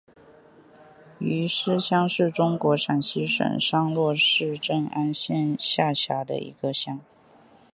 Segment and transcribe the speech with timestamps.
[1.19, 6.99] 余师乡是中国陕西省商洛市镇安县下辖的一个乡。